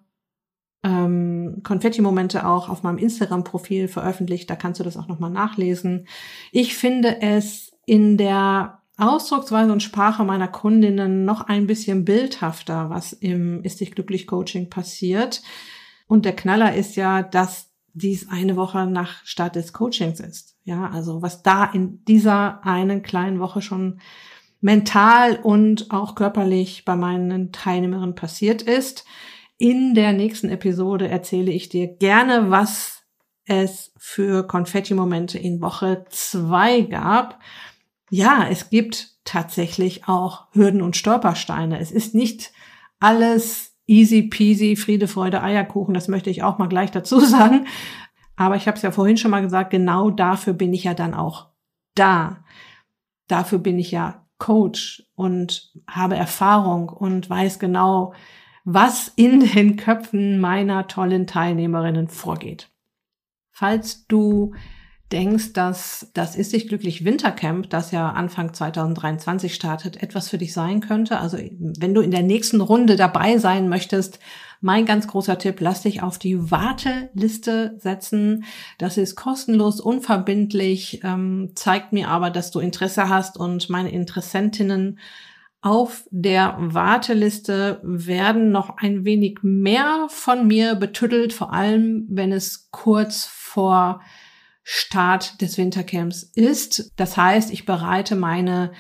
ähm, 0.83 1.59
Konfetti-Momente 1.63 2.47
auch 2.47 2.69
auf 2.69 2.82
meinem 2.82 2.97
Instagram-Profil 2.97 3.89
veröffentlicht. 3.89 4.49
Da 4.49 4.55
kannst 4.55 4.79
du 4.79 4.86
das 4.86 4.95
auch 4.95 5.08
nochmal 5.08 5.32
nachlesen. 5.32 6.08
Ich 6.53 6.75
finde 6.75 7.21
es 7.21 7.71
in 7.86 8.17
der 8.17 8.82
Ausdrucksweise 8.97 9.71
und 9.71 9.84
Sprache 9.84 10.23
meiner 10.23 10.47
Kundinnen 10.47 11.25
noch 11.25 11.41
ein 11.41 11.67
bisschen 11.67 12.05
bildhafter, 12.05 12.89
was 12.89 13.13
im 13.13 13.63
Ist 13.63 13.82
dich 13.82 13.91
glücklich 13.91 14.27
Coaching 14.27 14.69
passiert. 14.69 15.43
Und 16.08 16.25
der 16.25 16.36
Knaller 16.36 16.73
ist 16.73 16.95
ja, 16.95 17.21
dass 17.21 17.66
dies 17.97 18.29
eine 18.29 18.55
Woche 18.55 18.86
nach 18.86 19.25
Start 19.25 19.55
des 19.55 19.73
Coachings 19.73 20.19
ist. 20.19 20.55
Ja, 20.63 20.89
also 20.89 21.21
was 21.21 21.43
da 21.43 21.65
in 21.65 22.03
dieser 22.05 22.65
einen 22.65 23.01
kleinen 23.01 23.39
Woche 23.39 23.62
schon 23.62 23.99
mental 24.60 25.39
und 25.41 25.91
auch 25.91 26.15
körperlich 26.15 26.86
bei 26.86 26.95
meinen 26.95 27.51
Teilnehmerinnen 27.51 28.15
passiert 28.15 28.62
ist. 28.62 29.05
In 29.57 29.93
der 29.93 30.13
nächsten 30.13 30.49
Episode 30.49 31.07
erzähle 31.07 31.51
ich 31.51 31.69
dir 31.69 31.88
gerne, 31.88 32.49
was 32.51 33.03
es 33.45 33.93
für 33.97 34.45
Konfetti-Momente 34.45 35.39
in 35.39 35.62
Woche 35.62 36.05
zwei 36.10 36.81
gab. 36.81 37.39
Ja, 38.10 38.47
es 38.49 38.69
gibt 38.69 39.15
tatsächlich 39.23 40.07
auch 40.07 40.47
Hürden 40.53 40.81
und 40.81 40.95
Stolpersteine. 40.97 41.79
Es 41.79 41.91
ist 41.91 42.13
nicht 42.13 42.51
alles 42.99 43.76
easy 43.88 44.23
peasy, 44.23 44.76
Friede, 44.76 45.08
Freude, 45.08 45.41
Eierkuchen, 45.41 45.93
das 45.93 46.08
möchte 46.08 46.30
ich 46.30 46.43
auch 46.43 46.58
mal 46.58 46.67
gleich 46.67 46.91
dazu 46.91 47.19
sagen. 47.21 47.65
Aber 48.36 48.56
ich 48.56 48.67
habe 48.67 48.78
es 48.78 48.84
ja 48.84 48.91
vorhin 48.91 49.17
schon 49.17 49.32
mal 49.32 49.41
gesagt, 49.41 49.71
genau 49.71 50.12
dafür 50.12 50.54
bin 50.54 50.73
ich 50.73 50.84
ja 50.84 50.93
dann 50.93 51.13
auch 51.13 51.47
da. 51.95 52.43
Dafür 53.28 53.58
bin 53.58 53.80
ich 53.80 53.91
ja 53.91 54.26
Coach 54.38 55.04
und 55.15 55.73
habe 55.89 56.15
Erfahrung 56.15 56.89
und 56.89 57.30
weiß 57.30 57.58
genau, 57.58 58.13
was 58.63 59.12
in 59.15 59.39
den 59.39 59.78
Köpfen 59.78 60.39
meiner 60.39 60.88
tollen 60.88 61.26
Teilnehmerinnen 61.26 62.08
vorgeht. 62.08 62.69
Falls 63.50 64.06
du 64.08 64.54
denkst, 65.12 65.54
dass 65.54 66.10
das 66.13 66.36
Ist 66.36 66.54
dich 66.54 66.67
glücklich 66.67 67.06
Wintercamp, 67.06 67.70
das 67.70 67.91
ja 67.91 68.10
Anfang 68.10 68.54
2023 68.54 69.56
startet, 69.56 70.02
etwas 70.04 70.30
für 70.30 70.38
dich 70.38 70.54
sein 70.54 70.82
könnte. 70.82 71.20
Also 71.20 71.38
wenn 71.38 71.93
du 71.93 72.02
in 72.02 72.12
der 72.12 72.24
nächsten 72.24 72.60
Runde 72.60 72.96
dabei 72.96 73.38
sein 73.38 73.70
möchtest, 73.70 74.20
mein 74.60 74.86
ganz 74.86 75.08
großer 75.08 75.38
Tipp, 75.38 75.62
lass 75.62 75.84
dich 75.84 76.02
auf 76.02 76.17
die 76.17 76.52
Warteliste 76.52 77.76
setzen. 77.78 78.43
Das 78.78 78.98
ist 78.98 79.15
kostenlos, 79.15 79.80
unverbindlich, 79.80 81.02
ähm, 81.04 81.52
zeigt 81.56 81.93
mir 81.93 82.10
aber, 82.10 82.30
dass 82.30 82.52
du 82.52 82.60
Interesse 82.60 83.08
hast 83.08 83.38
und 83.38 83.70
meine 83.70 83.91
Interessentinnen 83.91 85.00
auf 85.62 86.06
der 86.12 86.56
Warteliste 86.60 87.80
werden 87.84 88.52
noch 88.52 88.78
ein 88.78 89.06
wenig 89.06 89.39
mehr 89.41 90.08
von 90.10 90.48
mir 90.48 90.76
betüttelt, 90.76 91.34
vor 91.34 91.54
allem 91.54 92.06
wenn 92.10 92.32
es 92.32 92.70
kurz 92.72 93.26
vor 93.26 94.02
Start 94.69 95.39
des 95.39 95.58
Wintercamps 95.58 96.23
ist. 96.23 96.91
Das 96.97 97.15
heißt, 97.15 97.53
ich 97.53 97.65
bereite 97.65 98.17
meine 98.17 98.73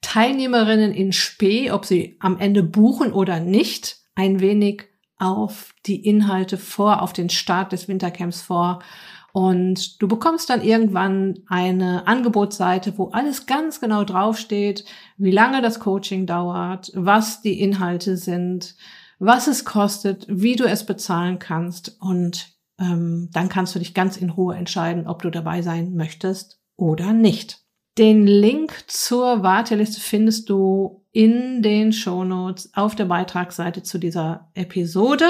Teilnehmerinnen 0.00 0.92
in 0.92 1.12
Spee, 1.12 1.72
ob 1.72 1.84
sie 1.84 2.16
am 2.20 2.38
Ende 2.38 2.62
buchen 2.62 3.12
oder 3.12 3.40
nicht, 3.40 3.96
ein 4.14 4.38
wenig 4.38 4.84
auf 5.18 5.74
die 5.84 6.06
Inhalte 6.06 6.58
vor, 6.58 7.02
auf 7.02 7.12
den 7.12 7.28
Start 7.28 7.72
des 7.72 7.88
Wintercamps 7.88 8.40
vor. 8.40 8.84
Und 9.32 10.00
du 10.00 10.06
bekommst 10.06 10.48
dann 10.48 10.62
irgendwann 10.62 11.40
eine 11.48 12.06
Angebotsseite, 12.06 12.96
wo 12.96 13.08
alles 13.08 13.46
ganz 13.46 13.80
genau 13.80 14.04
draufsteht, 14.04 14.84
wie 15.16 15.32
lange 15.32 15.60
das 15.60 15.80
Coaching 15.80 16.24
dauert, 16.24 16.92
was 16.94 17.42
die 17.42 17.58
Inhalte 17.60 18.16
sind, 18.16 18.76
was 19.18 19.48
es 19.48 19.64
kostet, 19.64 20.24
wie 20.28 20.54
du 20.54 20.66
es 20.66 20.86
bezahlen 20.86 21.40
kannst. 21.40 21.96
Und 22.00 22.51
ähm, 22.80 23.28
dann 23.32 23.48
kannst 23.48 23.74
du 23.74 23.78
dich 23.78 23.94
ganz 23.94 24.16
in 24.16 24.30
Ruhe 24.30 24.56
entscheiden, 24.56 25.06
ob 25.06 25.22
du 25.22 25.30
dabei 25.30 25.62
sein 25.62 25.94
möchtest 25.94 26.60
oder 26.76 27.12
nicht. 27.12 27.60
Den 27.98 28.26
Link 28.26 28.72
zur 28.86 29.42
Warteliste 29.42 30.00
findest 30.00 30.48
du 30.48 31.04
in 31.12 31.62
den 31.62 31.92
Shownotes 31.92 32.70
auf 32.74 32.94
der 32.94 33.04
Beitragsseite 33.04 33.82
zu 33.82 33.98
dieser 33.98 34.48
Episode 34.54 35.26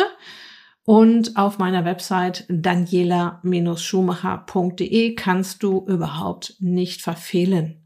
und 0.85 1.37
auf 1.37 1.59
meiner 1.59 1.85
Website 1.85 2.47
daniela-schumacher.de 2.49 5.15
kannst 5.15 5.63
du 5.63 5.85
überhaupt 5.87 6.57
nicht 6.61 7.03
verfehlen. 7.03 7.79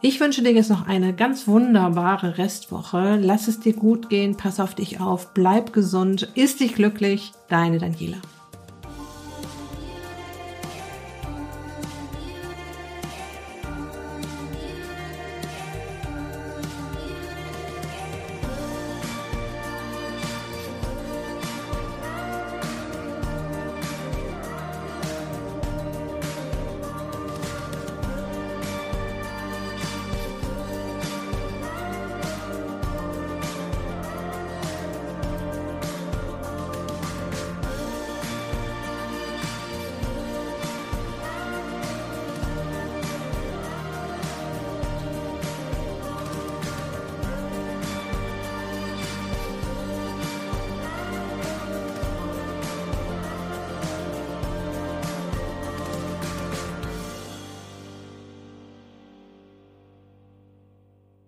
Ich 0.00 0.20
wünsche 0.20 0.42
dir 0.42 0.52
jetzt 0.52 0.70
noch 0.70 0.86
eine 0.86 1.12
ganz 1.12 1.48
wunderbare 1.48 2.38
Restwoche. 2.38 3.18
Lass 3.20 3.48
es 3.48 3.58
dir 3.58 3.72
gut 3.72 4.08
gehen, 4.08 4.36
pass 4.36 4.60
auf 4.60 4.76
dich 4.76 5.00
auf, 5.00 5.34
bleib 5.34 5.72
gesund, 5.72 6.30
ist 6.34 6.60
dich 6.60 6.76
glücklich, 6.76 7.32
deine 7.48 7.78
Daniela. 7.78 8.18